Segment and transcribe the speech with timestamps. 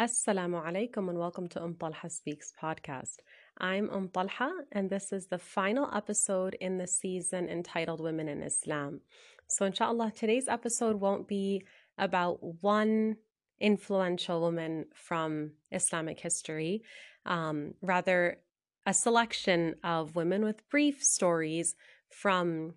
[0.00, 3.18] Assalamu alaikum and welcome to Um Talha Speaks podcast.
[3.58, 8.42] I'm Um Talha and this is the final episode in the season entitled Women in
[8.42, 9.02] Islam.
[9.46, 11.62] So, inshallah, today's episode won't be
[11.96, 13.18] about one
[13.60, 16.82] influential woman from Islamic history,
[17.24, 18.38] um, rather,
[18.86, 21.76] a selection of women with brief stories
[22.10, 22.74] from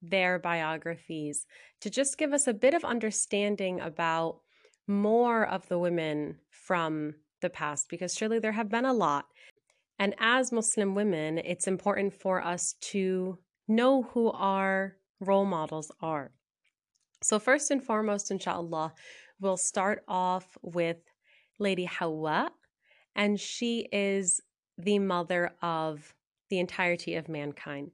[0.00, 1.46] their biographies
[1.80, 4.38] to just give us a bit of understanding about
[4.86, 9.26] more of the women from the past because surely there have been a lot.
[9.98, 16.32] And as Muslim women, it's important for us to know who our role models are.
[17.22, 18.92] So, first and foremost, inshallah,
[19.40, 20.98] we'll start off with
[21.58, 22.50] Lady Hawa,
[23.14, 24.40] and she is
[24.76, 26.14] the mother of
[26.50, 27.92] the entirety of mankind.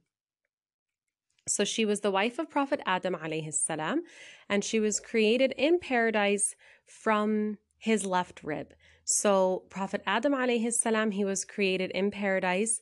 [1.47, 4.03] So she was the wife of Prophet Adam alayhi salam,
[4.47, 6.55] and she was created in paradise
[6.85, 8.73] from his left rib.
[9.05, 12.79] So Prophet Adam alayhi salam, he was created in paradise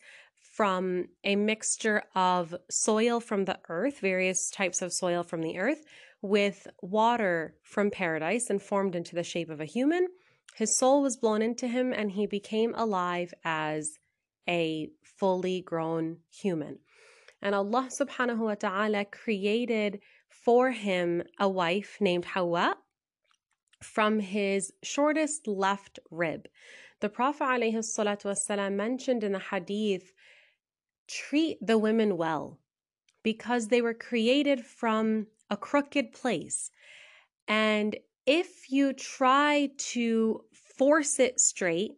[0.56, 5.86] from a mixture of soil from the earth, various types of soil from the earth,
[6.22, 10.08] with water from paradise and formed into the shape of a human.
[10.56, 14.00] His soul was blown into him and he became alive as
[14.50, 16.80] a fully grown human.
[17.42, 22.76] And Allah subhanahu wa ta'ala created for him a wife named Hawa
[23.82, 26.48] from his shortest left rib.
[27.00, 30.12] The Prophet ﷺ mentioned in the hadith
[31.08, 32.60] treat the women well
[33.24, 36.72] because they were created from a crooked place.
[37.48, 37.96] And
[38.26, 40.44] if you try to
[40.78, 41.92] force it straight,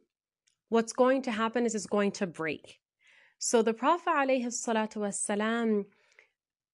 [0.70, 2.81] what's going to happen is it's going to break.
[3.44, 5.86] So the Prophet ﷺ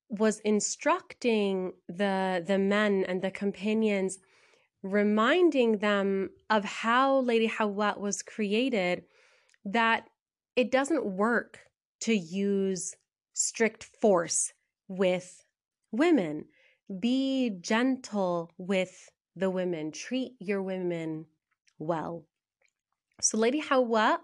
[0.10, 4.20] was instructing the the men and the companions
[4.84, 9.06] reminding them of how Lady Hawa was created,
[9.64, 10.10] that
[10.58, 11.60] it doesn't work
[12.02, 12.95] to use
[13.34, 14.52] strict force
[14.89, 15.45] with
[15.94, 16.45] women.
[17.00, 21.27] Be gentle with the women, treat your women
[21.80, 22.26] well.
[23.22, 24.20] So, Lady Hawa,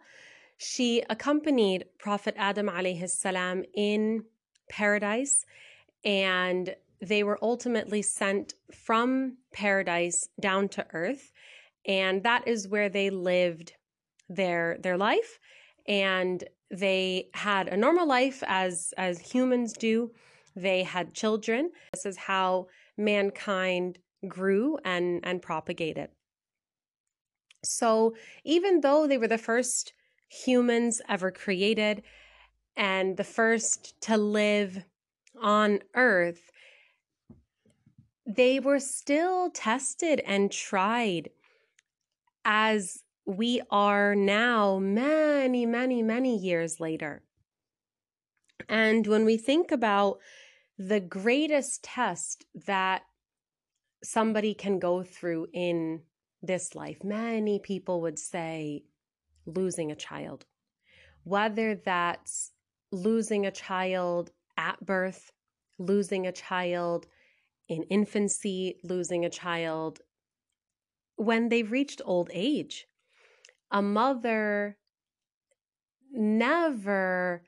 [0.63, 4.23] she accompanied Prophet Adam alayhi salam in
[4.69, 5.45] paradise
[6.03, 11.31] and they were ultimately sent from paradise down to earth
[11.85, 13.73] and that is where they lived
[14.29, 15.39] their their life
[15.87, 20.11] and they had a normal life as as humans do.
[20.55, 21.71] They had children.
[21.93, 26.09] This is how mankind grew and and propagated.
[27.63, 29.93] So even though they were the first
[30.45, 32.03] humans ever created
[32.75, 34.83] and the first to live
[35.41, 36.51] on earth
[38.25, 41.29] they were still tested and tried
[42.45, 47.23] as we are now, many, many, many years later.
[48.69, 50.19] And when we think about
[50.77, 53.03] the greatest test that
[54.03, 56.01] somebody can go through in
[56.41, 58.83] this life, many people would say
[59.45, 60.45] losing a child.
[61.23, 62.51] Whether that's
[62.91, 65.31] losing a child at birth,
[65.79, 67.07] losing a child
[67.67, 70.01] in infancy, losing a child
[71.15, 72.87] when they've reached old age.
[73.71, 74.77] A mother
[76.11, 77.43] never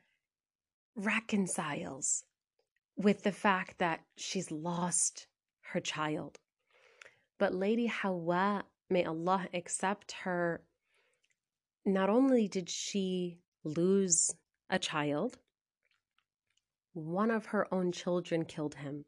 [0.96, 2.24] reconciles
[2.96, 5.28] with the fact that she's lost
[5.74, 6.40] her child.
[7.38, 10.64] But Lady Hawa, may Allah accept her,
[11.86, 14.32] not only did she lose
[14.70, 15.38] a child,
[16.94, 19.06] one of her own children killed him.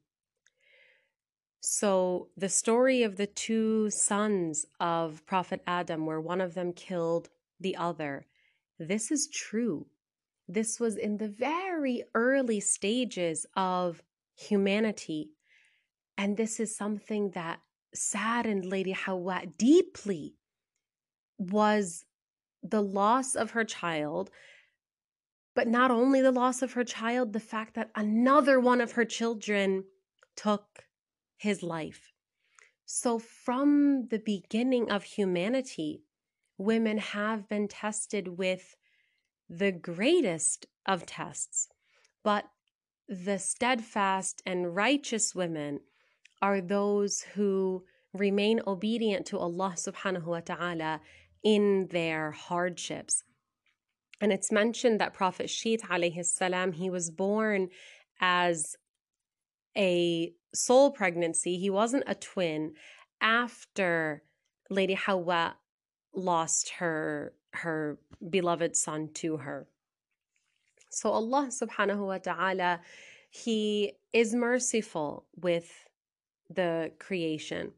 [1.59, 7.29] So, the story of the two sons of Prophet Adam, where one of them killed
[7.59, 8.27] the other,
[8.79, 9.87] this is true.
[10.47, 14.03] This was in the very early stages of
[14.35, 15.31] humanity.
[16.17, 17.59] And this is something that
[17.93, 20.35] saddened Lady Hawa deeply
[21.37, 22.05] was
[22.69, 24.29] the loss of her child
[25.55, 29.05] but not only the loss of her child the fact that another one of her
[29.05, 29.83] children
[30.35, 30.85] took
[31.37, 32.13] his life.
[32.85, 36.03] So, from the beginning of humanity,
[36.57, 38.75] women have been tested with
[39.49, 41.67] the greatest of tests.
[42.23, 42.45] But
[43.07, 45.79] the steadfast and righteous women
[46.41, 51.01] are those who remain obedient to Allah subhanahu wa ta'ala
[51.47, 53.23] in their hardships.
[54.19, 57.69] And it's mentioned that Prophet Shith alayhi salam, he was born
[58.19, 58.75] as
[59.77, 61.57] a sole pregnancy.
[61.57, 62.73] He wasn't a twin
[63.21, 64.23] after
[64.69, 65.55] Lady Hawa
[66.13, 67.97] lost her her
[68.29, 69.69] beloved son to her.
[70.89, 72.81] So Allah subhanahu wa ta'ala
[73.29, 75.71] he is merciful with
[76.49, 77.71] the creation.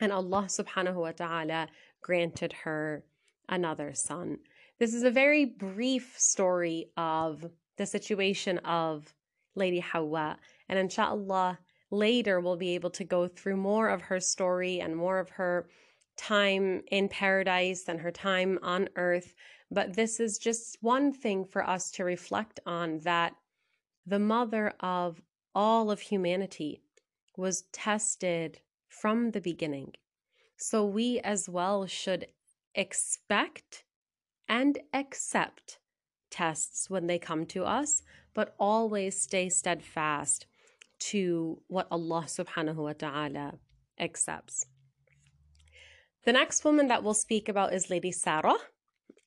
[0.00, 1.68] And Allah subhanahu wa ta'ala
[2.02, 3.04] granted her
[3.48, 4.38] another son.
[4.78, 7.44] This is a very brief story of
[7.76, 9.14] the situation of
[9.54, 10.38] Lady Hawa.
[10.68, 11.58] And inshallah,
[11.90, 15.68] later we'll be able to go through more of her story and more of her
[16.16, 19.34] time in paradise and her time on earth.
[19.70, 23.34] But this is just one thing for us to reflect on that
[24.06, 25.20] the mother of
[25.54, 26.82] all of humanity
[27.36, 29.92] was tested from the beginning.
[30.58, 32.26] So we as well should
[32.74, 33.84] expect
[34.48, 35.78] and accept
[36.30, 38.02] tests when they come to us,
[38.34, 40.46] but always stay steadfast
[40.98, 43.54] to what Allah subhanahu wa ta'ala
[44.00, 44.66] accepts.
[46.24, 48.58] The next woman that we'll speak about is Lady Sarah,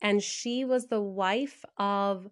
[0.01, 2.27] and she was the wife of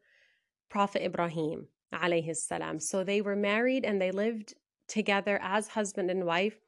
[0.70, 2.82] Prophet Ibrahim alayhi salam.
[2.82, 4.56] So they were married and they lived
[4.90, 6.60] together as husband and wife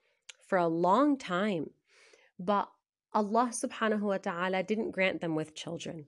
[0.47, 1.71] for a long time.
[2.43, 2.69] But
[3.13, 6.07] Allah subhanahu wa ta'ala didn't grant them with children.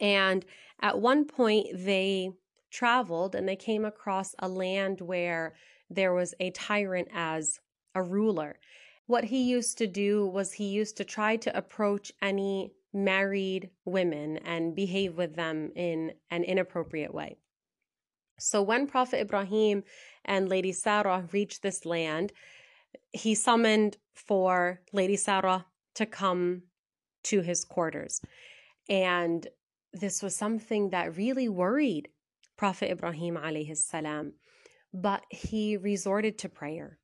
[0.00, 0.44] And
[0.80, 2.30] at one point, they
[2.70, 5.54] traveled and they came across a land where
[5.90, 7.60] there was a tyrant as
[7.94, 8.58] a ruler.
[9.06, 14.38] What he used to do was he used to try to approach any married women
[14.38, 17.36] and behave with them in an inappropriate way.
[18.38, 19.84] So when Prophet Ibrahim
[20.24, 22.32] and Lady Sarah reached this land,
[23.12, 26.62] he summoned for Lady Sarah to come
[27.24, 28.20] to his quarters.
[28.88, 29.46] And
[29.92, 32.08] this was something that really worried
[32.56, 34.34] Prophet Ibrahim alayhi salam.
[34.94, 36.98] But he resorted to prayer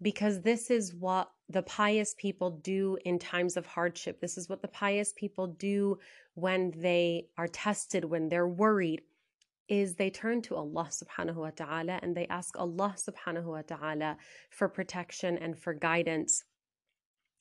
[0.00, 4.20] because this is what the pious people do in times of hardship.
[4.20, 5.98] This is what the pious people do
[6.34, 9.02] when they are tested, when they're worried,
[9.68, 14.16] is they turn to Allah subhanahu wa ta'ala and they ask Allah subhanahu wa ta'ala
[14.50, 16.44] for protection and for guidance.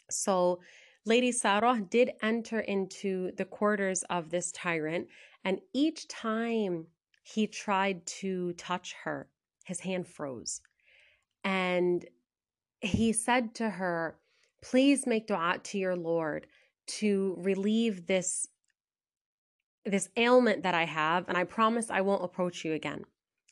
[0.10, 0.60] So
[1.06, 5.08] Lady Sarah did enter into the quarters of this tyrant,
[5.44, 6.86] and each time
[7.24, 9.28] he tried to touch her,
[9.66, 10.62] his hand froze.
[11.44, 12.06] And
[12.82, 14.18] he said to her,
[14.62, 16.46] Please make dua to your Lord
[16.86, 18.48] to relieve this
[19.86, 23.06] this ailment that I have, and I promise I won't approach you again.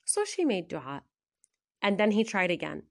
[0.05, 1.03] So she made dua.
[1.81, 2.83] And then he tried again.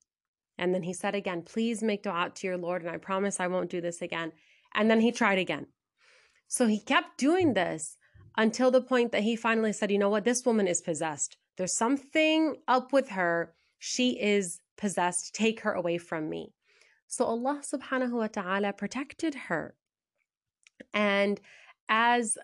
[0.56, 3.46] And then he said again, Please make dua to your Lord, and I promise I
[3.46, 4.32] won't do this again.
[4.74, 5.66] And then he tried again.
[6.48, 7.96] So he kept doing this
[8.36, 10.24] until the point that he finally said, You know what?
[10.24, 11.36] This woman is possessed.
[11.56, 13.54] There's something up with her.
[13.78, 15.34] She is possessed.
[15.34, 16.54] Take her away from me.
[17.06, 19.74] So Allah subhanahu wa ta'ala protected her.
[20.92, 21.40] And
[21.88, 22.38] as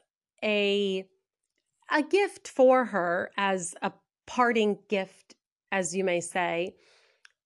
[0.44, 1.06] a
[1.90, 3.92] a gift for her as a
[4.26, 5.34] parting gift
[5.70, 6.74] as you may say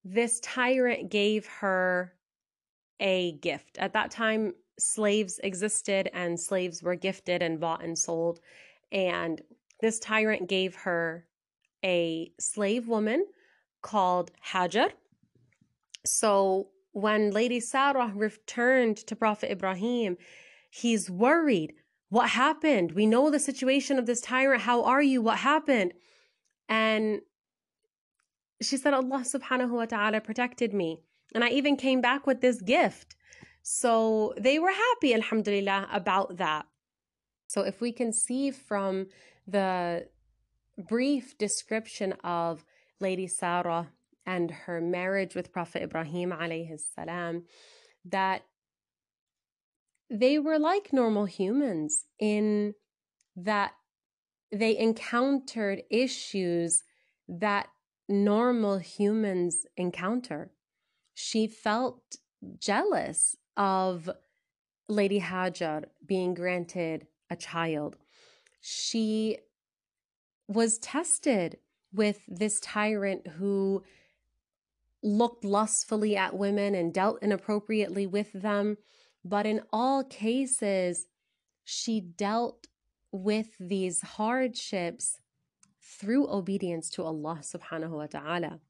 [0.05, 2.15] this tyrant gave her
[3.01, 8.41] a gift at that time slaves existed and slaves were gifted and bought and sold.
[8.93, 9.41] And
[9.81, 11.27] this tyrant gave her
[11.85, 13.27] a slave woman
[13.83, 14.91] called Hajar.
[16.05, 20.17] So when Lady Sarah returned to Prophet Ibrahim,
[20.71, 21.75] he's worried.
[22.09, 22.93] What happened?
[22.93, 24.63] We know the situation of this tyrant.
[24.63, 25.21] How are you?
[25.21, 25.93] What happened?
[26.69, 27.21] And
[28.63, 31.01] she said, Allah subhanahu wa ta'ala protected me.
[31.35, 33.15] And I even came back with this gift.
[33.63, 36.67] So they were happy, alhamdulillah, about that.
[37.49, 39.09] So if we can see from
[39.47, 40.09] the
[40.79, 42.65] brief description of
[43.01, 43.89] Lady Sarah
[44.25, 47.45] and her marriage with Prophet Ibrahim alayhi salam,
[48.05, 48.43] that
[50.11, 52.75] they were like normal humans in
[53.37, 53.73] that
[54.51, 56.83] they encountered issues
[57.29, 57.69] that
[58.09, 60.51] normal humans encounter.
[61.15, 62.17] She felt
[62.59, 64.09] jealous of
[64.89, 67.97] Lady Hajar being granted a child.
[68.61, 69.39] She
[70.47, 71.59] was tested
[71.93, 73.83] with this tyrant who
[75.03, 78.79] looked lustfully at women and dealt inappropriately with them.
[79.29, 81.07] But in all cases,
[81.65, 82.67] she dealt
[83.13, 85.21] with these hardships
[85.83, 88.61] through obedience to Allah subhanahu wa ta'ala.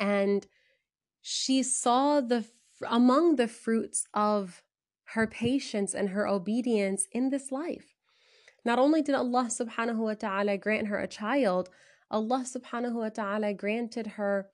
[0.00, 0.46] And
[1.20, 2.44] she saw the
[2.88, 4.64] among the fruits of
[5.14, 7.94] her patience and her obedience in this life.
[8.64, 11.68] Not only did Allah subhanahu wa ta'ala grant her a child,
[12.10, 14.48] Allah subhanahu wa ta'ala granted her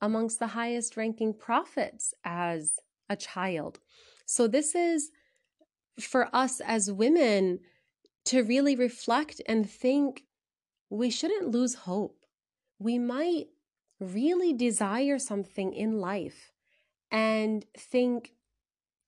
[0.00, 2.74] amongst the highest ranking prophets as
[3.10, 3.80] a child.
[4.26, 5.10] So this is
[6.00, 7.60] for us as women
[8.26, 10.24] to really reflect and think
[10.90, 12.24] we shouldn't lose hope.
[12.78, 13.46] We might
[14.00, 16.52] really desire something in life
[17.10, 18.32] and think,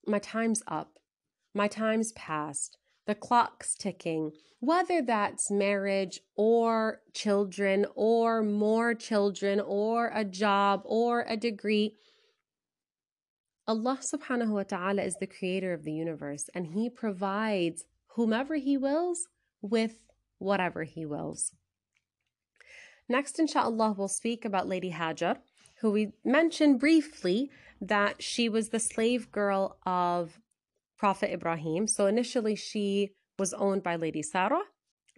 [0.07, 0.99] my time's up,
[1.53, 10.11] my time's past, the clock's ticking, whether that's marriage or children or more children or
[10.15, 11.95] a job or a degree.
[13.69, 18.77] Allah subhanahu wa ta'ala is the creator of the universe and He provides whomever He
[18.77, 19.27] wills
[19.61, 19.99] with
[20.39, 21.53] whatever He wills.
[23.09, 25.39] Next, inshallah, we'll speak about Lady Hajar,
[25.81, 30.41] who we mentioned briefly that she was the slave girl of
[30.97, 31.87] Prophet Ibrahim.
[31.87, 34.63] So initially, she was owned by Lady Sarah,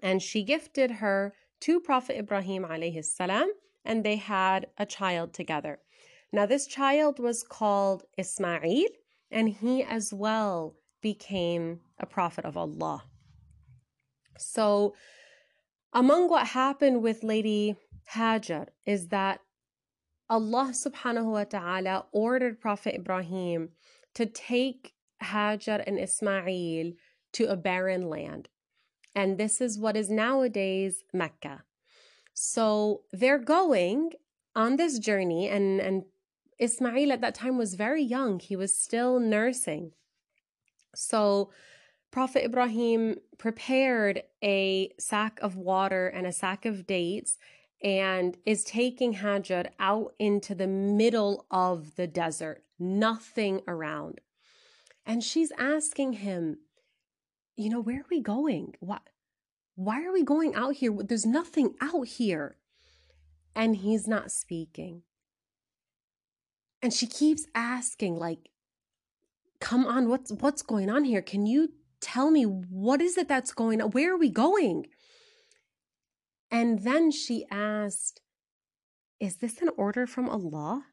[0.02, 3.48] and she gifted her to Prophet Ibrahim alayhi salam,
[3.84, 5.78] and they had a child together.
[6.32, 8.88] Now, this child was called Ismail,
[9.30, 13.04] and he as well became a prophet of Allah.
[14.36, 14.94] So,
[15.92, 17.76] among what happened with Lady
[18.12, 19.40] Hajar is that
[20.28, 23.70] Allah subhanahu wa ta'ala ordered Prophet Ibrahim
[24.14, 24.92] to take
[25.22, 26.92] Hajar and Ismail
[27.32, 28.50] to a barren land.
[29.14, 31.64] And this is what is nowadays Mecca.
[32.34, 34.12] So they're going
[34.54, 36.04] on this journey, and, and
[36.58, 38.40] Ismail at that time was very young.
[38.40, 39.92] He was still nursing.
[40.94, 41.50] So
[42.10, 47.38] Prophet Ibrahim prepared a sack of water and a sack of dates
[47.82, 54.20] and is taking Hajar out into the middle of the desert, nothing around.
[55.06, 56.58] And she's asking him,
[57.56, 58.74] you know, where are we going?
[58.80, 59.02] What
[59.74, 60.92] why are we going out here?
[60.92, 62.56] There's nothing out here.
[63.54, 65.02] And he's not speaking.
[66.82, 68.50] And she keeps asking, like,
[69.60, 71.22] come on, what's what's going on here?
[71.22, 71.70] Can you
[72.00, 73.90] tell me what is it that's going on?
[73.90, 74.86] Where are we going?
[76.50, 78.20] And then she asked,
[79.20, 80.86] Is this an order from Allah?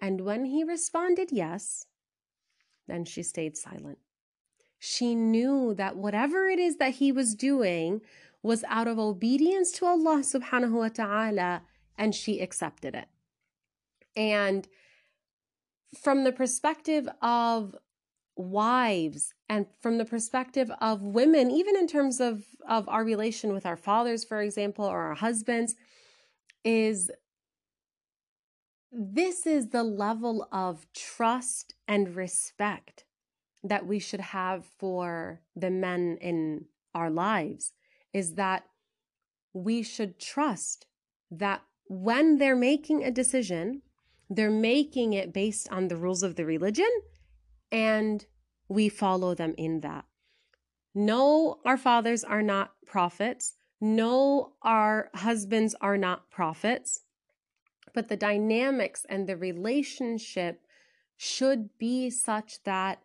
[0.00, 1.86] And when he responded yes,
[2.86, 3.98] then she stayed silent.
[4.78, 8.02] She knew that whatever it is that he was doing
[8.42, 11.62] was out of obedience to Allah subhanahu wa ta'ala,
[11.96, 13.08] and she accepted it.
[14.14, 14.68] And
[15.94, 17.74] from the perspective of
[18.36, 23.64] wives and from the perspective of women, even in terms of, of our relation with
[23.64, 25.74] our fathers, for example, or our husbands,
[26.64, 27.10] is
[28.92, 33.04] this is the level of trust and respect
[33.62, 37.72] that we should have for the men in our lives
[38.12, 38.64] is that
[39.52, 40.86] we should trust
[41.30, 43.82] that when they're making a decision,
[44.28, 46.90] they're making it based on the rules of the religion
[47.70, 48.26] and
[48.68, 50.04] we follow them in that.
[50.94, 53.54] No, our fathers are not prophets.
[53.80, 57.02] No, our husbands are not prophets.
[57.94, 60.66] But the dynamics and the relationship
[61.16, 63.02] should be such that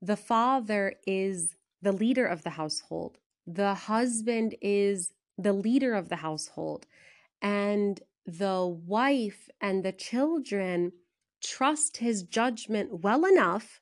[0.00, 6.16] the father is the leader of the household, the husband is the leader of the
[6.16, 6.86] household,
[7.40, 10.92] and the wife and the children
[11.42, 13.80] trust his judgment well enough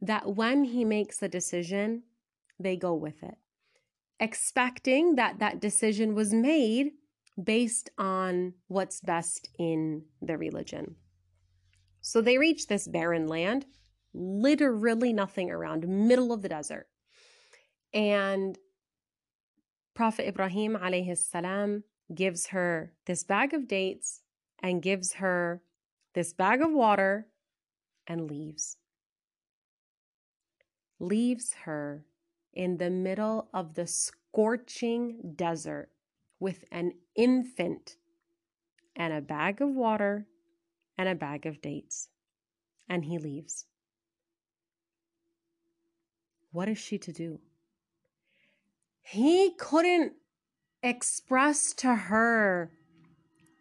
[0.00, 2.02] that when he makes a decision,
[2.58, 3.36] they go with it,
[4.18, 6.92] expecting that that decision was made
[7.42, 10.96] based on what's best in the religion.
[12.02, 13.66] So they reach this barren land,
[14.12, 16.86] literally nothing around, middle of the desert.
[17.94, 18.58] And
[19.94, 24.22] Prophet Ibrahim alayhi salam gives her this bag of dates
[24.62, 25.62] and gives her
[26.14, 27.26] this bag of water
[28.06, 28.76] and leaves
[31.00, 32.04] leaves her
[32.52, 35.88] in the middle of the scorching desert
[36.38, 37.96] with an infant
[38.94, 40.26] and a bag of water
[40.98, 42.08] and a bag of dates.
[42.88, 43.66] And he leaves.
[46.52, 47.40] What is she to do?
[49.00, 50.12] He couldn't
[50.82, 52.70] express to her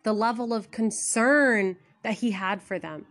[0.03, 3.05] the level of concern that he had for them,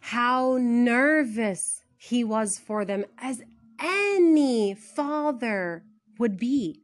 [0.00, 3.42] how nervous he was for them, as
[3.78, 5.84] any father
[6.18, 6.82] would be.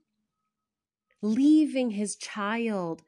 [1.20, 3.02] Leaving his child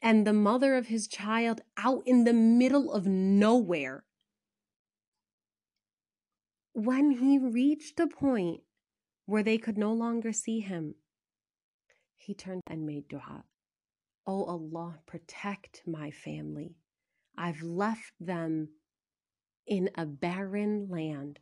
[0.00, 4.04] and the mother of his child out in the middle of nowhere.
[6.72, 8.60] When he reached a point
[9.26, 10.94] where they could no longer see him,
[12.22, 13.44] he turned and made dua.
[14.26, 16.76] Oh Allah, protect my family.
[17.36, 18.68] I've left them
[19.66, 21.38] in a barren land.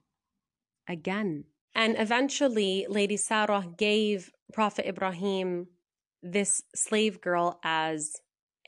[0.88, 1.44] Again,
[1.74, 5.68] And eventually, Lady Sarah gave Prophet Ibrahim
[6.22, 8.16] this slave girl as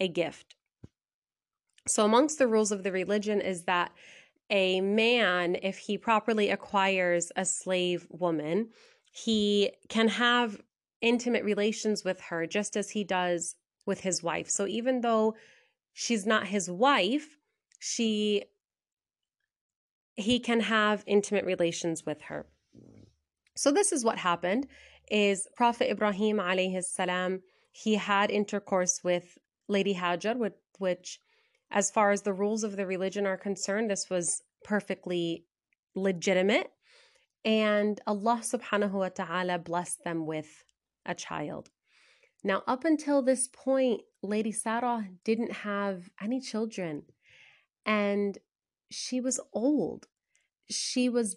[0.00, 0.54] a gift.
[1.88, 3.90] So, amongst the rules of the religion is that
[4.50, 8.69] a man, if he properly acquires a slave woman,
[9.11, 10.61] he can have
[11.02, 14.49] intimate relations with her just as he does with his wife.
[14.49, 15.35] So, even though
[15.92, 17.37] she's not his wife,
[17.78, 18.44] she
[20.14, 22.47] he can have intimate relations with her.
[23.56, 24.66] So this is what happened
[25.11, 27.40] is Prophet Ibrahim alayhi salam
[27.71, 31.18] he had intercourse with Lady Hajar with which
[31.71, 35.44] as far as the rules of the religion are concerned this was perfectly
[35.94, 36.71] legitimate
[37.44, 40.64] and Allah subhanahu wa ta'ala blessed them with
[41.06, 41.71] a child.
[42.44, 47.04] Now up until this point Lady Sarah didn't have any children
[47.85, 48.38] and
[48.90, 50.06] she was old.
[50.71, 51.37] She was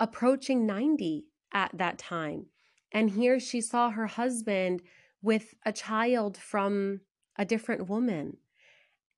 [0.00, 2.46] approaching 90 at that time.
[2.92, 4.82] And here she saw her husband
[5.22, 7.00] with a child from
[7.36, 8.38] a different woman.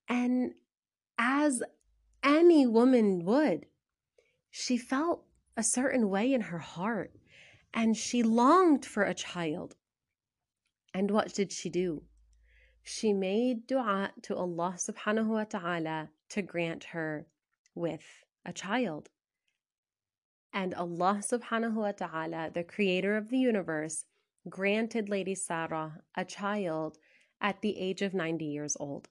[0.08, 0.54] And
[1.18, 1.62] as
[2.22, 3.66] any woman would,
[4.50, 5.24] she felt
[5.56, 7.12] a certain way in her heart
[7.72, 9.76] and she longed for a child.
[10.94, 12.02] And what did she do?
[12.82, 17.26] She made dua to Allah subhanahu wa ta'ala to grant her
[17.74, 19.10] with a child.
[20.52, 24.06] And Allah subhanahu wa ta'ala, the creator of the universe,
[24.48, 26.96] granted Lady Sarah a child
[27.40, 29.08] at the age of 90 years old.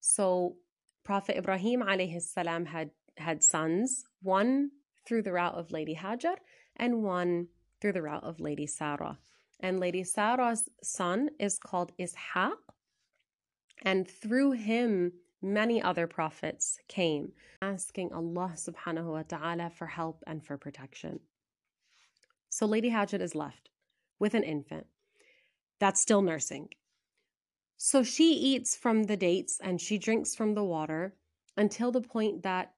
[0.00, 0.56] So
[1.04, 4.70] Prophet Ibrahim alayhi salam had, had sons, one
[5.06, 6.36] through the route of Lady Hajar
[6.76, 7.48] and one
[7.80, 9.18] through the route of Lady Sarah.
[9.60, 12.56] And Lady Sarah's son is called Ishaq.
[13.82, 17.32] And through him, many other prophets came
[17.62, 21.20] asking Allah subhanahu wa ta'ala for help and for protection.
[22.50, 23.68] So Lady Hajar is left
[24.18, 24.86] with an infant
[25.78, 26.68] that's still nursing.
[27.76, 31.14] So she eats from the dates and she drinks from the water
[31.56, 32.72] until the point that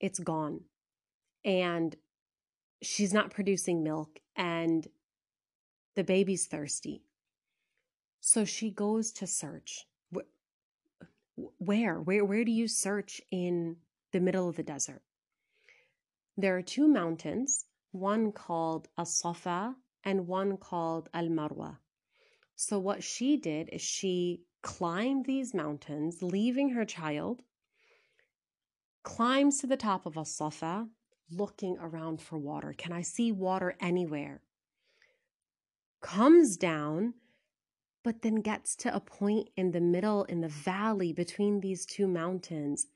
[0.00, 0.60] it's gone
[1.44, 1.96] and
[2.82, 4.86] she's not producing milk and
[5.94, 7.02] the baby's thirsty.
[8.20, 9.86] So she goes to search.
[11.58, 12.00] Where?
[12.00, 13.76] Where where do you search in
[14.12, 15.02] the middle of the desert?
[16.36, 21.78] There are two mountains one called as-safa and one called al-marwa.
[22.56, 27.42] So what she did is she climbed these mountains leaving her child
[29.04, 30.88] climbs to the top of as-safa
[31.30, 34.40] looking around for water can i see water anywhere
[36.00, 37.14] comes down
[38.04, 42.06] but then gets to a point in the middle, in the valley between these two
[42.06, 42.86] mountains,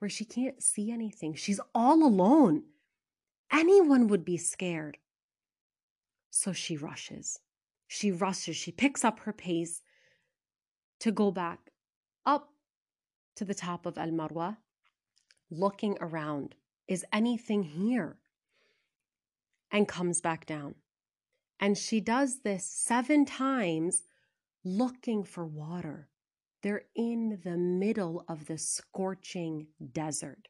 [0.00, 1.34] where she can't see anything.
[1.34, 2.64] She's all alone.
[3.50, 4.98] Anyone would be scared.
[6.30, 7.38] So she rushes.
[7.86, 8.56] She rushes.
[8.56, 9.82] She picks up her pace
[10.98, 11.70] to go back
[12.26, 12.48] up
[13.36, 14.56] to the top of Al Marwa,
[15.48, 16.56] looking around.
[16.88, 18.16] Is anything here?
[19.70, 20.76] And comes back down.
[21.58, 24.04] And she does this seven times
[24.64, 26.08] looking for water.
[26.62, 30.48] They're in the middle of the scorching desert.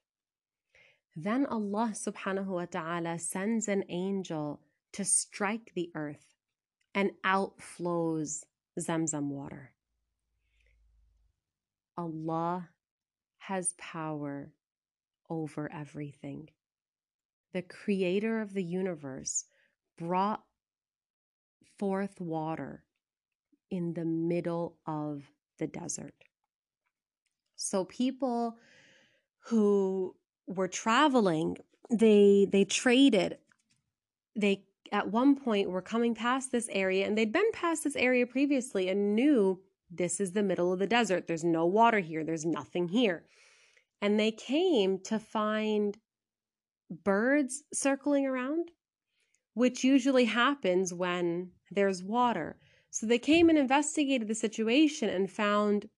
[1.14, 4.60] Then Allah subhanahu wa ta'ala sends an angel
[4.92, 6.34] to strike the earth
[6.94, 8.44] and outflows
[8.78, 9.72] Zamzam water.
[11.96, 12.68] Allah
[13.38, 14.50] has power
[15.30, 16.48] over everything.
[17.52, 19.44] The creator of the universe
[19.98, 20.42] brought
[21.78, 22.84] forth water
[23.70, 25.22] in the middle of
[25.58, 26.14] the desert.
[27.56, 28.56] So people
[29.46, 30.14] who
[30.46, 31.56] were traveling,
[31.90, 33.38] they they traded.
[34.34, 38.26] They at one point were coming past this area and they'd been past this area
[38.26, 39.60] previously and knew
[39.90, 41.26] this is the middle of the desert.
[41.26, 42.24] There's no water here.
[42.24, 43.24] There's nothing here.
[44.02, 45.96] And they came to find
[46.90, 48.70] birds circling around,
[49.54, 52.58] which usually happens when there's water.
[52.90, 55.88] So they came and investigated the situation and found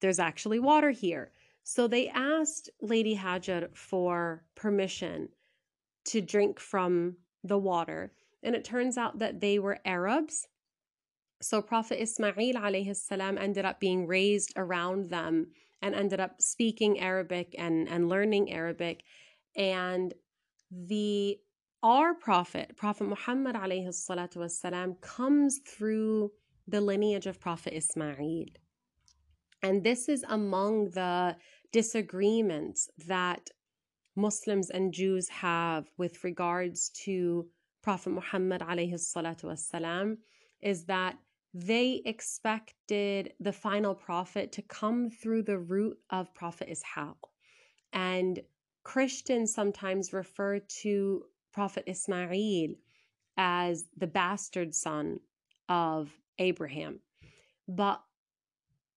[0.00, 1.32] there's actually water here.
[1.62, 5.28] So they asked Lady Hajar for permission
[6.06, 8.12] to drink from the water.
[8.42, 10.46] And it turns out that they were Arabs.
[11.42, 15.48] So Prophet Ismail alayhi salam ended up being raised around them
[15.82, 19.02] and ended up speaking Arabic and, and learning Arabic.
[19.56, 20.14] And
[20.70, 21.38] the
[21.82, 26.30] our prophet, Prophet Muhammad alayhi salatu wasalam, comes through
[26.68, 28.46] the lineage of Prophet Ismail.
[29.62, 31.36] And this is among the
[31.72, 33.50] disagreements that
[34.16, 37.46] Muslims and Jews have with regards to
[37.82, 40.18] Prophet Muhammad alayhi salatu wasalam
[40.60, 41.16] is that
[41.52, 47.16] they expected the final prophet to come through the root of Prophet Ishaq.
[47.92, 48.40] And
[48.84, 52.74] Christians sometimes refer to Prophet Ismail
[53.36, 55.20] as the bastard son
[55.68, 57.00] of Abraham.
[57.66, 58.00] But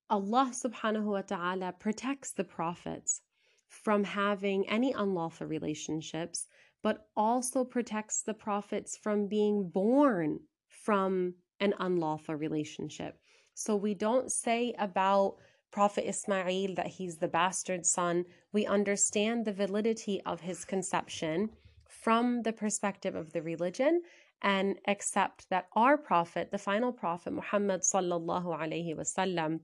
[0.09, 3.21] Allah subhanahu wa ta'ala protects the prophets
[3.67, 6.45] from having any unlawful relationships,
[6.83, 13.17] but also protects the prophets from being born from an unlawful relationship.
[13.53, 15.35] So we don't say about
[15.71, 18.25] Prophet Ismail that he's the bastard son.
[18.51, 21.49] We understand the validity of his conception
[21.87, 24.01] from the perspective of the religion
[24.41, 29.61] and accept that our prophet, the final prophet Muhammad sallallahu alaihi wasallam,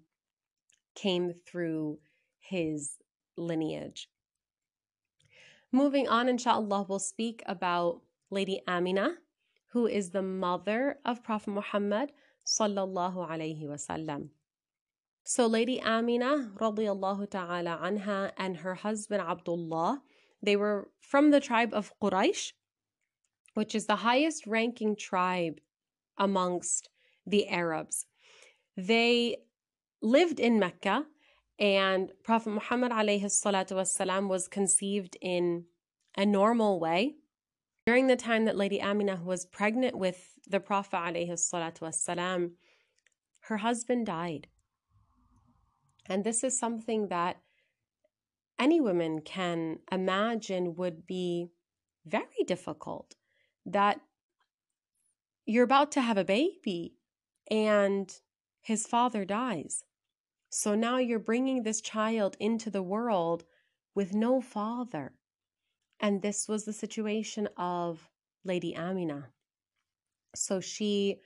[0.96, 2.00] came through
[2.40, 2.98] his
[3.38, 4.10] lineage.
[5.72, 9.16] Moving on, inshallah, we'll speak about Lady Amina,
[9.72, 12.12] who is the mother of Prophet Muhammad
[12.46, 14.30] sallallahu alaihi wasallam.
[15.24, 20.02] So Lady Amina radiallahu ta'ala anha and her husband Abdullah,
[20.42, 22.54] they were from the tribe of Quraysh,
[23.54, 25.60] which is the highest ranking tribe
[26.18, 26.90] amongst
[27.28, 28.06] the Arabs.
[28.76, 29.38] They
[30.02, 31.06] lived in Mecca
[31.60, 35.66] and Prophet Muhammad alayhi salatu was conceived in
[36.18, 37.16] a normal way.
[37.90, 42.52] During the time that Lady Amina was pregnant with the Prophet wasalam,
[43.40, 44.46] her husband died.
[46.06, 47.38] And this is something that
[48.60, 51.48] any woman can imagine would be
[52.06, 53.16] very difficult.
[53.66, 54.00] That
[55.48, 56.94] you're about to have a baby
[57.50, 58.14] and
[58.62, 59.84] his father dies.
[60.52, 63.46] So now you're bringing this child into the world
[63.96, 65.14] with no father.
[66.01, 68.09] And this was the situation of
[68.45, 69.31] Lady Amina.
[70.35, 71.21] So she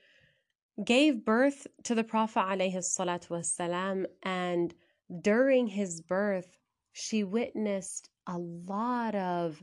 [0.85, 4.75] gave birth to the Prophet والسلام, and
[5.21, 6.59] during his birth,
[6.93, 9.63] she witnessed a lot of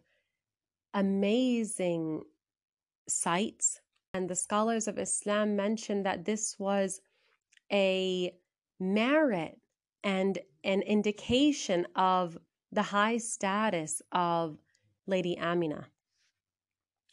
[0.94, 2.24] amazing
[3.08, 3.80] sights.
[4.14, 7.00] And the scholars of Islam mentioned that this was
[7.72, 8.34] a
[8.80, 9.60] merit
[10.04, 12.38] and an indication of
[12.72, 14.58] the high status of
[15.07, 15.89] Lady Amina.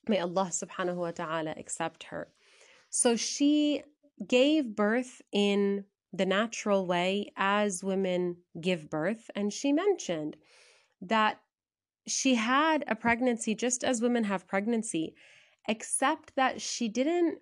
[0.07, 2.29] May Allah subhanahu wa ta'ala accept her.
[2.89, 3.83] So she
[4.25, 9.29] gave birth in the natural way as women give birth.
[9.35, 10.37] And she mentioned
[11.01, 11.41] that
[12.07, 15.13] she had a pregnancy just as women have pregnancy,
[15.67, 17.39] except that she didn't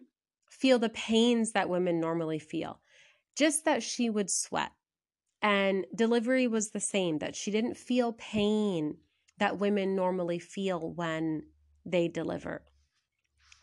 [0.49, 2.79] feel the pains that women normally feel
[3.35, 4.71] just that she would sweat.
[5.41, 8.97] And delivery was the same, that she didn't feel pain
[9.37, 11.43] that women normally feel when
[11.85, 12.63] they deliver.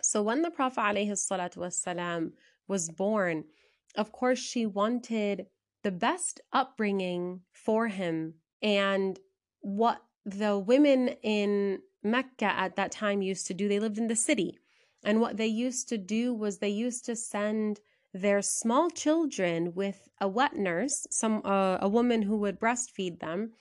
[0.03, 2.33] So when the Prophet ﷺ
[2.69, 3.45] was born,
[3.97, 5.47] of course, she wanted
[5.83, 8.35] the best upbringing for him.
[8.63, 9.19] And
[9.61, 14.17] what the women in Mecca at that time used to do, they lived in the
[14.17, 14.59] city.
[15.05, 17.81] And what they used to do was they used to send
[18.15, 23.53] their small children with a wet nurse, some uh, a woman who would breastfeed them,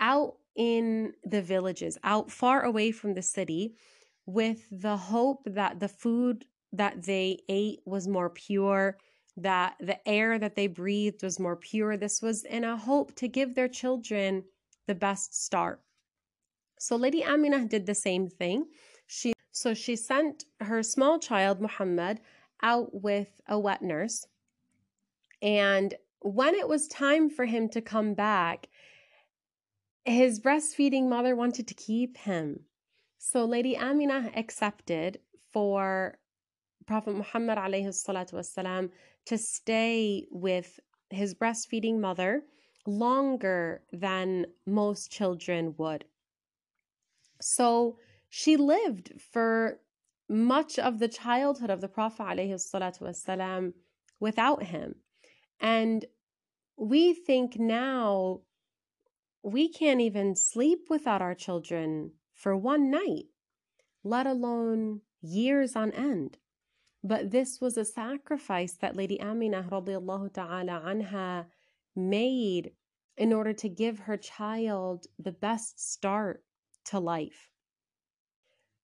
[0.00, 3.76] out in the villages, out far away from the city,
[4.26, 8.98] with the hope that the food that they ate was more pure,
[9.36, 11.96] that the air that they breathed was more pure.
[11.96, 14.42] This was in a hope to give their children
[14.88, 15.80] the best start.
[16.80, 18.66] So Lady Amina did the same thing.
[19.06, 22.20] She so she sent her small child Muhammad
[22.62, 24.26] out with a wet nurse.
[25.40, 28.68] And when it was time for him to come back,
[30.07, 32.65] his breastfeeding mother wanted to keep him.
[33.17, 35.19] So Lady Amina accepted
[35.51, 36.17] for
[36.85, 38.89] Prophet Muhammad والسلام,
[39.25, 42.43] to stay with his breastfeeding mother
[42.85, 46.03] longer than most children would.
[47.41, 47.97] So
[48.29, 49.79] she lived for
[50.29, 53.73] much of the childhood of the Prophet والسلام,
[54.19, 54.95] without him.
[55.61, 56.05] And
[56.77, 58.41] we think now
[59.47, 63.25] we can't even sleep without our children for one night,
[64.03, 66.37] let alone years on end.
[67.03, 71.45] But this was a sacrifice that Lady Amina radiallahu ta'ala anha
[71.95, 72.71] made
[73.17, 76.43] in order to give her child the best start
[76.85, 77.49] to life.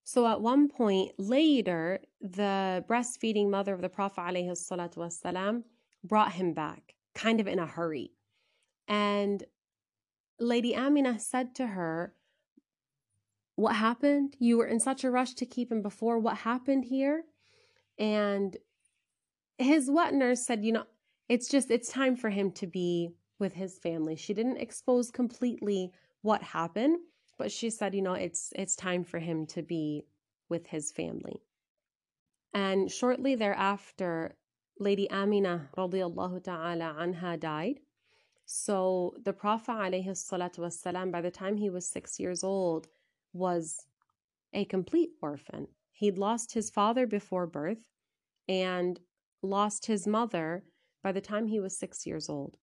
[0.04, 5.64] So at one point later, the breastfeeding mother of the Prophet والسلام,
[6.04, 8.12] brought him back, kind of in a hurry.
[8.88, 9.44] And
[10.39, 12.15] Lady Amina said to her,
[13.57, 14.37] what happened?
[14.39, 16.19] You were in such a rush to keep him before.
[16.19, 17.25] What happened here?
[17.99, 18.57] And
[19.59, 20.85] his wet nurse said, You know,
[21.29, 24.17] it's just, it's time for him to be with his family.
[24.17, 25.93] She didn't expose completely
[26.23, 26.99] what happened,
[27.39, 30.07] but she said, you know, it's it's time for him to be
[30.49, 31.43] with his family.
[32.53, 34.37] And shortly thereafter,
[34.79, 37.81] Lady Amina radiallahu ta'ala anha died.
[38.47, 42.89] So the Prophet wasalam, by the time he was six years old,
[43.33, 43.87] was
[44.53, 45.69] a complete orphan.
[45.93, 47.79] He'd lost his father before birth
[48.49, 49.01] and
[49.43, 50.65] lost his mother
[51.03, 52.57] by the time he was six years old.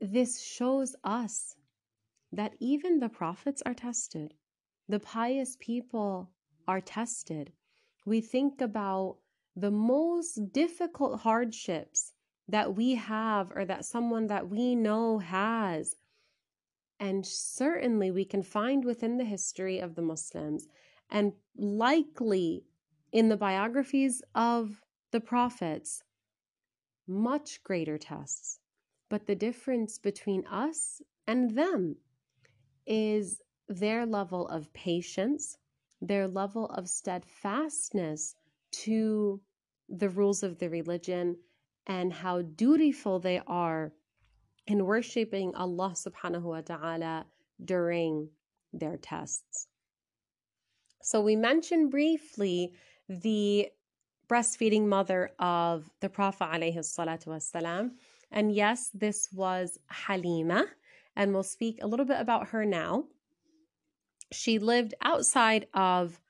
[0.00, 1.56] This shows us
[2.32, 4.34] that even the prophets are tested,
[4.88, 6.30] the pious people
[6.66, 7.52] are tested.
[8.04, 9.18] We think about
[9.56, 12.12] the most difficult hardships
[12.48, 15.96] that we have or that someone that we know has.
[16.98, 20.66] And certainly we can find within the history of the Muslims
[21.10, 22.64] and likely
[23.12, 24.82] in the biographies of
[25.12, 26.02] the prophets
[27.06, 28.58] much greater tests.
[29.08, 31.96] But the difference between us and them
[32.86, 35.56] is their level of patience,
[36.00, 38.34] their level of steadfastness
[38.70, 39.40] to
[39.88, 41.36] the rules of the religion,
[41.88, 43.92] and how dutiful they are
[44.66, 47.26] in worshiping Allah subhanahu wa ta'ala
[47.64, 48.28] during
[48.72, 49.66] their tests.
[51.02, 52.74] So, we mentioned briefly
[53.08, 53.68] the
[54.28, 57.92] breastfeeding mother of the Prophet wasalam.
[58.30, 60.66] And yes, this was Halima,
[61.16, 63.04] and we'll speak a little bit about her now.
[64.30, 66.20] She lived outside of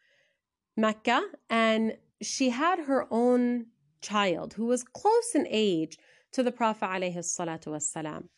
[0.77, 3.67] Mecca and she had her own
[4.01, 5.99] child who was close in age
[6.33, 8.29] to the Prophet alayhi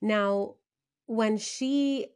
[0.00, 0.54] Now,
[1.06, 2.08] when she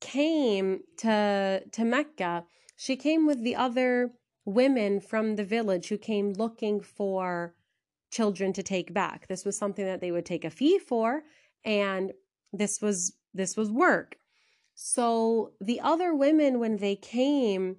[0.00, 2.44] came to to Mecca,
[2.76, 4.12] she came with the other
[4.44, 7.54] women from the village who came looking for
[8.10, 9.28] children to take back.
[9.28, 11.22] This was something that they would take a fee for
[11.64, 12.12] and
[12.52, 14.16] this was this was work.
[14.74, 17.76] So the other women when they came,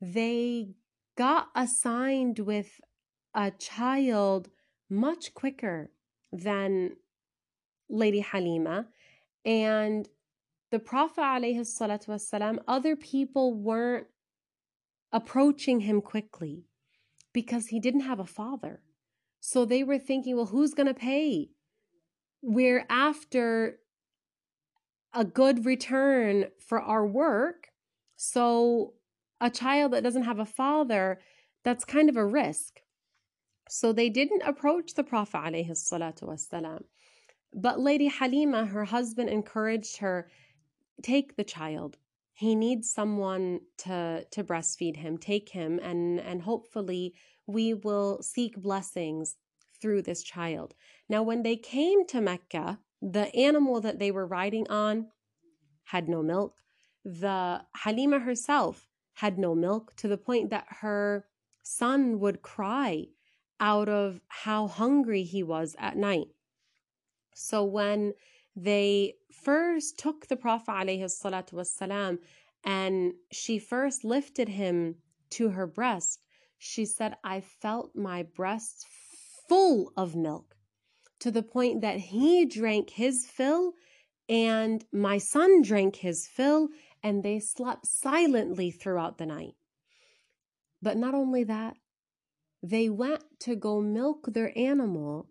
[0.00, 0.70] they
[1.16, 2.80] got assigned with
[3.33, 4.49] a child
[4.89, 5.91] much quicker
[6.31, 6.91] than
[7.89, 8.87] Lady Halima
[9.45, 10.07] and
[10.71, 14.07] the Prophet والسلام, other people weren't
[15.11, 16.65] approaching him quickly
[17.33, 18.81] because he didn't have a father.
[19.39, 21.49] So they were thinking, well, who's going to pay?
[22.41, 23.79] We're after
[25.13, 27.69] a good return for our work.
[28.15, 28.93] So
[29.41, 31.19] a child that doesn't have a father,
[31.63, 32.81] that's kind of a risk.
[33.69, 36.83] So they didn't approach the Prophet والسلام.
[37.53, 40.29] But Lady Halima, her husband, encouraged her,
[41.01, 41.97] take the child.
[42.33, 45.17] He needs someone to, to breastfeed him.
[45.17, 47.13] Take him and, and hopefully
[47.47, 49.35] we will seek blessings
[49.81, 50.73] through this child.
[51.07, 55.07] Now, when they came to Mecca, the animal that they were riding on
[55.85, 56.57] had no milk.
[57.05, 61.25] The Halima herself had no milk to the point that her
[61.63, 63.07] son would cry
[63.63, 66.27] out of how hungry he was at night.
[67.33, 68.13] So when
[68.55, 72.19] they first took the Prophet والسلام,
[72.63, 74.95] and she first lifted him
[75.31, 76.21] to her breast,
[76.57, 78.85] she said, I felt my breast
[79.47, 80.55] full of milk
[81.19, 83.73] to the point that he drank his fill
[84.27, 86.69] and my son drank his fill
[87.01, 89.55] and they slept silently throughout the night.
[90.81, 91.77] But not only that,
[92.63, 95.29] they went to go milk their animal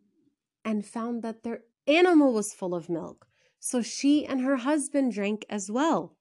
[0.64, 3.26] and found that their animal was full of milk.
[3.60, 6.16] So she and her husband drank as well.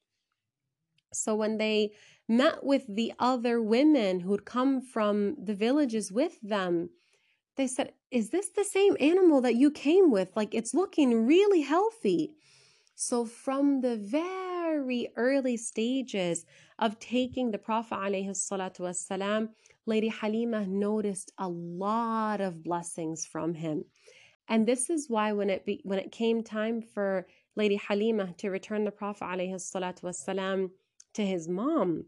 [1.14, 1.92] So when they
[2.28, 6.90] met with the other women who'd come from the villages with them,
[7.56, 10.32] they said, Is this the same animal that you came with?
[10.36, 12.34] Like it's looking really healthy.
[12.96, 16.46] So from the very early stages
[16.80, 19.50] of taking the Prophet والسلام,
[19.86, 23.86] Lady Halima noticed a lot of blessings from him.
[24.50, 28.50] And this is why when it be, when it came time for Lady Halima to
[28.50, 30.70] return the Prophet والسلام,
[31.14, 32.06] to his mom,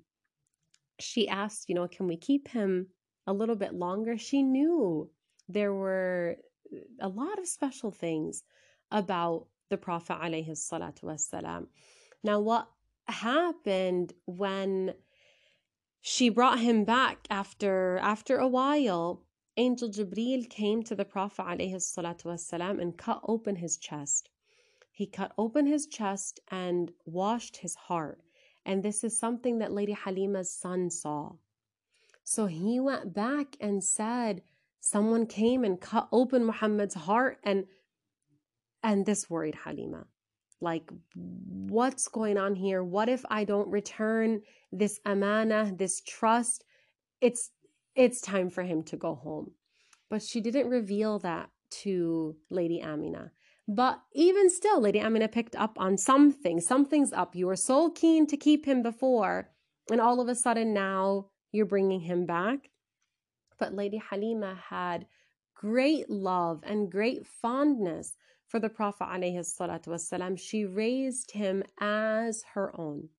[0.99, 2.87] she asked, you know, can we keep him
[3.25, 4.17] a little bit longer?
[4.17, 5.09] She knew
[5.47, 6.37] there were
[7.01, 8.43] a lot of special things
[8.91, 11.67] about the Prophet والسلام.
[12.23, 12.67] Now, what
[13.07, 14.93] happened when
[16.03, 19.23] she brought him back after after a while?
[19.57, 24.29] Angel Jibril came to the Prophet والسلام, and cut open his chest.
[24.91, 28.21] He cut open his chest and washed his heart
[28.65, 31.33] And this is something that Lady Halima's son saw.
[32.23, 34.41] So he went back and said,
[34.79, 37.65] Someone came and cut open Muhammad's heart and
[38.83, 40.07] and this worried Halima.
[40.60, 42.82] Like, what's going on here?
[42.82, 46.64] What if I don't return this amana, this trust?
[47.20, 47.50] It's
[47.94, 49.52] it's time for him to go home.
[50.10, 51.50] But she didn't reveal that
[51.82, 53.32] to Lady Amina.
[53.66, 56.60] But even still, Lady Amina picked up on something.
[56.60, 57.34] Something's up.
[57.34, 59.48] You were so keen to keep him before,
[59.90, 62.70] and all of a sudden now you're bringing him back.
[63.58, 65.06] But Lady Halima had
[65.54, 68.16] great love and great fondness
[68.53, 73.09] for the Prophet والسلام, she raised him as her own.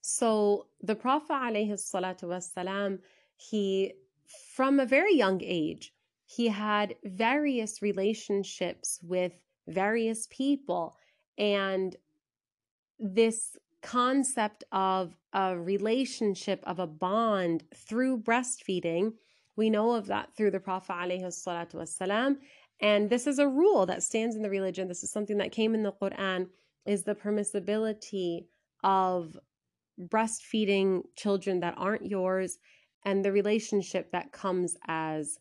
[0.00, 2.98] So the Prophet والسلام,
[3.36, 3.94] he
[4.54, 5.92] from a very young age,
[6.26, 9.32] he had various relationships with
[9.66, 10.96] various people
[11.38, 11.96] and
[12.98, 19.12] this concept of a relationship of a bond through breastfeeding
[19.56, 22.36] we know of that through the prophet والسلام,
[22.80, 24.88] and this is a rule that stands in the religion.
[24.88, 26.48] This is something that came in the Quran
[26.86, 28.46] is the permissibility
[28.84, 29.36] of
[30.00, 32.58] breastfeeding children that aren't yours
[33.04, 35.38] and the relationship that comes as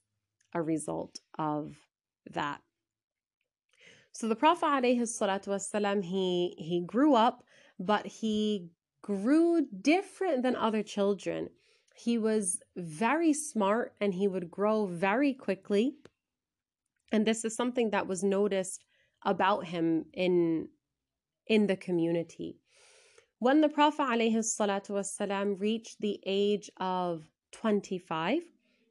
[0.54, 1.76] a result of
[2.32, 2.62] that.
[4.12, 7.44] So the Prophet والسلام, he he grew up,
[7.80, 8.70] but he
[9.04, 11.50] grew different than other children.
[12.05, 15.95] He was very smart and he would grow very quickly.
[17.13, 18.85] And this is something that was noticed
[19.25, 20.69] about him in,
[21.47, 22.59] in the community.
[23.39, 28.43] When the Prophet ﷺ reached the age of 25,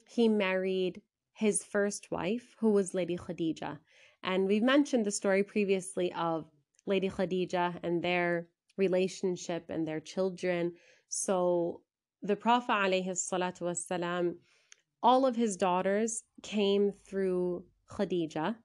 [0.08, 1.02] he married
[1.34, 3.80] his first wife, who was Lady Khadija.
[4.24, 6.46] And we've mentioned the story previously of
[6.86, 8.48] Lady Khadija and their
[8.78, 10.74] relationship and their children.
[11.10, 11.82] So
[12.23, 14.35] the Prophet ﷺ,
[15.03, 18.57] all of his daughters came through Khadija.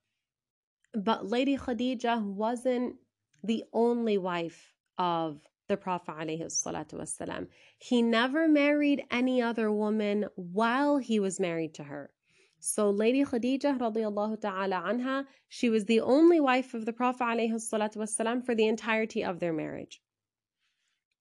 [0.94, 2.96] But Lady Khadija wasn't
[3.44, 7.48] the only wife of the Prophet ﷺ.
[7.78, 12.12] He never married any other woman while he was married to her.
[12.60, 18.46] So Lady Khadija radiallahu ta'ala anha, she was the only wife of the Prophet ﷺ
[18.46, 20.02] for the entirety of their marriage.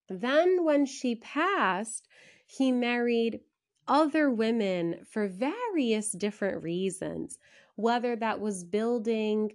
[0.09, 2.07] Then when she passed,
[2.45, 3.41] he married
[3.87, 7.37] other women for various different reasons
[7.75, 9.51] whether that was building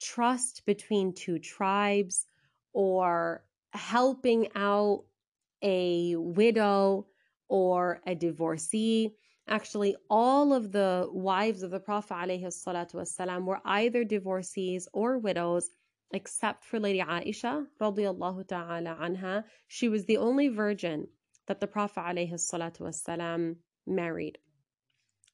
[0.00, 2.26] trust between two tribes
[2.72, 5.04] or helping out
[5.62, 7.06] a widow
[7.48, 9.14] or a divorcee.
[9.48, 15.70] Actually, all of the wives of the Prophet ﷺ were either divorcees or widows,
[16.13, 19.43] except for Lady Aisha radiallahu ta'ala anha.
[19.67, 21.07] She was the only virgin
[21.47, 23.55] that the Prophet ﷺ
[23.87, 24.37] married.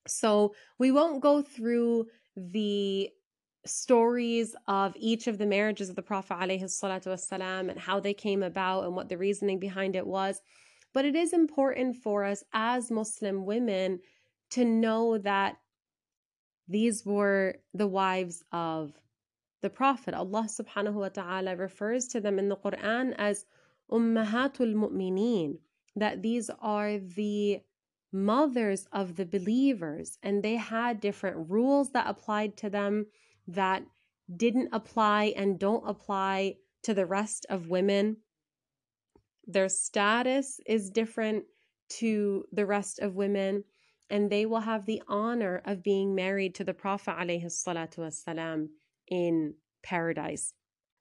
[0.08, 3.10] So we won't go through the
[3.66, 8.86] stories of each of the marriages of the Prophet والسلام, and how they came about
[8.86, 10.42] and what the reasoning behind it was.
[10.94, 14.00] But it is important for us as Muslim women
[14.52, 15.58] to know that
[16.70, 18.94] these were the wives of
[19.63, 23.47] the Prophet Allah subhanahu wa ta'ala refers to them in the Quran as
[23.91, 25.59] Ummahatul Mu'mineen,
[25.95, 27.61] that these are the
[28.13, 33.07] mothers of the believers, and they had different rules that applied to them
[33.47, 33.85] that
[34.37, 38.17] didn't apply and don't apply to the rest of women.
[39.47, 41.45] Their status is different
[42.01, 43.65] to the rest of women,
[44.11, 47.15] and they will have the honor of being married to the Prophet
[49.08, 50.54] in paradise.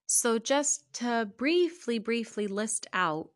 [0.05, 3.29] So, just to briefly, briefly list out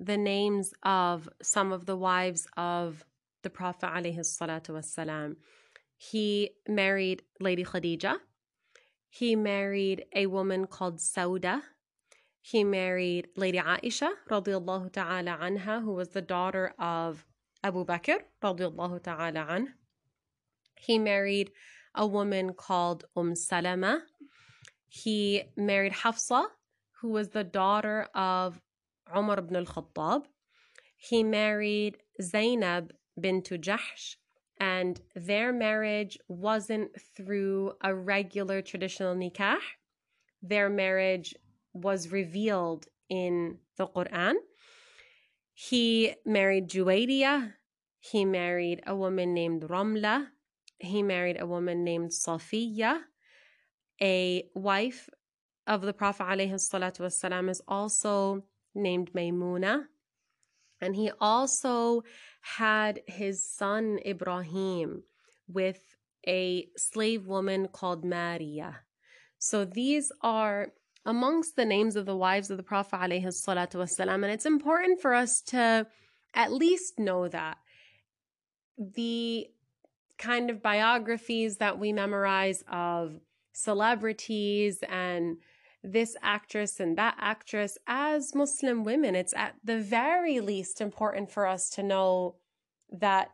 [0.00, 3.04] the names of some of the wives of
[3.42, 5.36] the Prophet والسلام,
[5.96, 8.16] he married Lady Khadija.
[9.08, 11.62] He married a woman called Sauda.
[12.40, 17.24] He married Lady Aisha radiallahu ta'ala anha, who was the daughter of
[17.62, 19.68] Abu Bakr radiallahu ta'ala anh.
[20.78, 21.50] He married
[21.95, 24.03] a woman called Umm Salama.
[24.87, 26.45] He married Hafsa,
[27.01, 28.61] who was the daughter of
[29.15, 30.23] Umar ibn al-Khattab.
[30.97, 34.15] He married Zainab bintu Jahsh,
[34.59, 39.57] and their marriage wasn't through a regular traditional nikah.
[40.41, 41.35] Their marriage
[41.73, 44.35] was revealed in the Quran.
[45.53, 47.53] He married Juwayriya.
[47.99, 50.27] He married a woman named Ramla
[50.80, 53.00] He married a woman named Safiya.
[54.00, 55.08] A wife
[55.66, 59.84] of the Prophet ﷺ is also named Maymuna.
[60.80, 62.02] And he also
[62.42, 65.04] had his son Ibrahim
[65.48, 68.80] with a slave woman called Maria.
[69.38, 70.72] So these are
[71.04, 75.40] amongst the names of the wives of the Prophet والسلام, and it's important for us
[75.40, 75.86] to
[76.34, 77.58] at least know that
[78.76, 79.48] the
[80.21, 83.19] kind of biographies that we memorize of
[83.53, 85.37] celebrities and
[85.83, 91.47] this actress and that actress as Muslim women, it's at the very least important for
[91.47, 92.35] us to know
[92.91, 93.31] that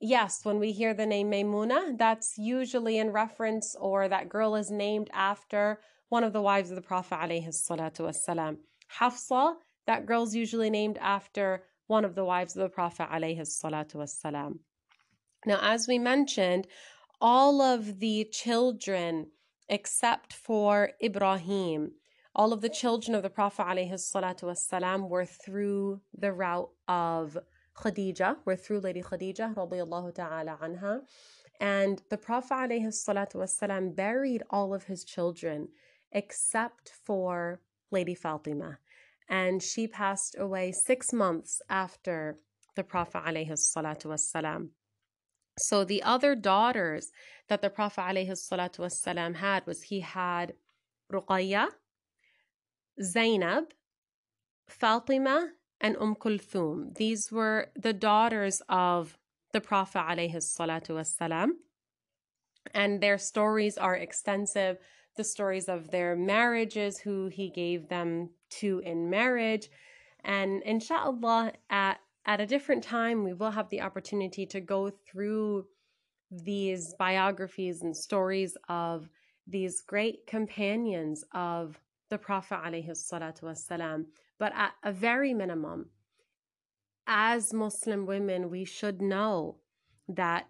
[0.00, 4.70] yes, when we hear the name Maymuna, that's usually in reference or that girl is
[4.70, 7.46] named after one of the wives of the Prophet alayhi
[8.98, 9.54] Hafsa,
[9.86, 13.46] that girl's usually named after one of the wives of the Prophet alayhi
[15.46, 16.66] Now, as we mentioned,
[17.20, 19.28] all of the children
[19.68, 21.92] except for Ibrahim,
[22.34, 27.38] all of the children of the Prophet alayhi were through the route of
[27.76, 29.54] Khadija, were through Lady Khadija
[30.14, 31.00] ta'ala anha.
[31.60, 35.68] And the Prophet alayhi buried all of his children
[36.12, 38.78] except for Lady Fatima.
[39.28, 42.38] And she passed away six months after
[42.76, 44.68] the Prophet ﷺ.
[45.58, 47.10] So the other daughters
[47.48, 50.54] that the Prophet ﷺ had was he had
[51.12, 51.68] Ruqayya,
[53.00, 53.64] Zainab,
[54.68, 55.50] Fatima,
[55.80, 56.94] and Umm Kulthum.
[56.96, 59.18] These were the daughters of
[59.52, 61.48] the Prophet ﷺ.
[62.72, 64.78] And their stories are extensive
[65.16, 69.68] the stories of their marriages, who he gave them to in marriage.
[70.24, 75.65] And inshallah, at, at a different time, we will have the opportunity to go through
[76.31, 79.09] these biographies and stories of
[79.47, 81.79] these great companions of
[82.09, 84.05] the Prophet والسلام.
[84.37, 85.89] But at a very minimum,
[87.07, 89.57] as Muslim women, we should know
[90.07, 90.47] that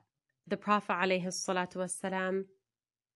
[0.47, 2.45] the Prophet والسلام,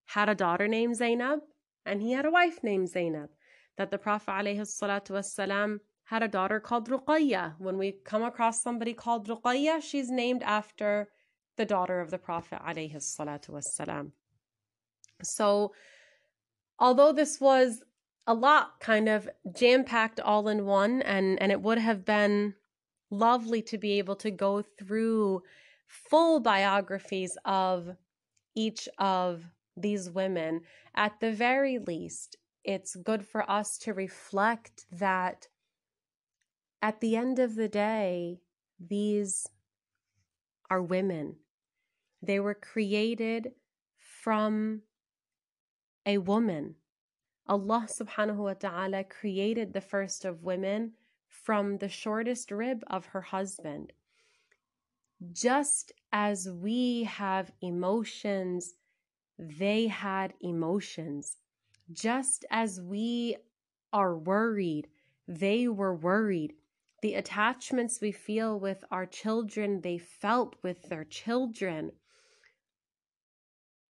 [0.05, 1.39] had a daughter named Zainab
[1.85, 3.29] and he had a wife named Zainab.
[3.77, 7.54] That the Prophet ﷺ had a daughter called Ruqayya.
[7.58, 11.10] When we come across somebody called Ruqayya, she's named after
[11.58, 14.12] the daughter of the Prophet ﷺ.
[15.22, 15.72] So,
[16.78, 17.82] although this was
[18.26, 22.54] a lot kind of jam packed all in one, and, and it would have been
[23.10, 25.42] lovely to be able to go through
[25.86, 27.96] full biographies of
[28.54, 29.44] each of
[29.76, 30.62] these women,
[30.94, 35.48] at the very least, it's good for us to reflect that
[36.80, 38.40] at the end of the day,
[38.78, 39.48] these
[40.70, 41.36] are women.
[42.22, 43.52] They were created
[43.96, 44.82] from
[46.06, 46.76] a woman.
[47.46, 50.92] Allah subhanahu wa ta'ala created the first of women
[51.28, 53.92] from the shortest rib of her husband.
[55.32, 58.74] Just as we have emotions
[59.38, 61.36] they had emotions.
[61.92, 63.36] Just as we
[63.92, 64.88] are worried,
[65.26, 66.54] they were worried.
[67.00, 71.92] The attachments we feel with our children, they felt with their children.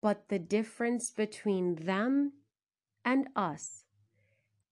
[0.01, 2.33] But the difference between them
[3.05, 3.85] and us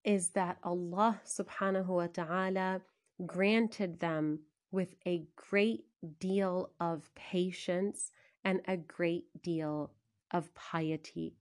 [0.03, 2.81] is that Allah subhanahu wa ta'ala
[3.25, 4.39] granted them
[4.71, 5.85] with a great
[6.19, 8.11] deal of patience
[8.43, 9.91] and a great deal
[10.31, 11.35] of piety.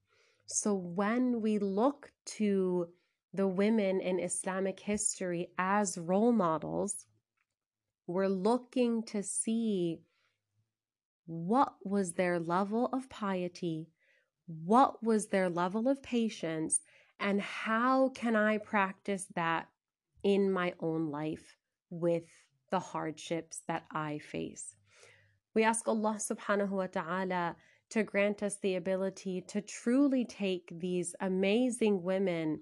[0.47, 2.89] So when we look to
[3.37, 7.07] the women in Islamic history as role models,
[8.07, 10.01] we're looking to see
[11.27, 13.89] what was their level of piety,
[14.47, 16.81] what was their level of patience,
[17.19, 19.69] and how can I practice that
[20.23, 21.57] in my own life
[21.91, 22.25] with
[22.71, 24.75] the hardships that I face.
[25.55, 27.57] We ask Allah subhanahu wa ta'ala
[27.91, 32.61] to grant us the ability to truly take these amazing women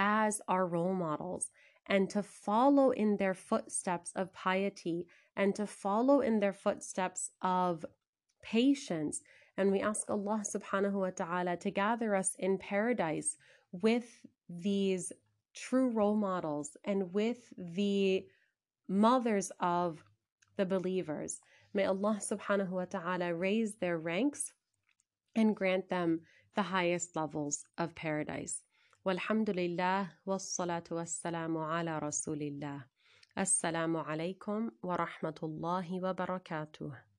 [0.00, 1.50] as our role models
[1.86, 7.84] and to follow in their footsteps of piety and to follow in their footsteps of
[8.42, 9.20] patience.
[9.58, 13.36] And we ask Allah subhanahu wa ta'ala to gather us in paradise
[13.72, 14.08] with
[14.48, 15.12] these
[15.54, 18.24] true role models and with the
[18.88, 20.02] mothers of
[20.56, 21.40] the believers.
[21.74, 24.54] May Allah subhanahu wa ta'ala raise their ranks
[25.36, 26.20] and grant them
[26.54, 28.62] the highest levels of paradise.
[29.04, 32.84] والحمد لله والصلاة والسلام على رسول الله.
[33.38, 37.09] السلام عليكم ورحمة الله وبركاته.